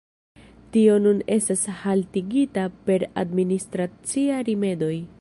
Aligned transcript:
Tio 0.77 0.95
nun 1.03 1.19
estas 1.35 1.67
haltigita 1.83 2.65
per 2.89 3.07
administraciaj 3.25 4.45
rimedoj. 4.51 4.95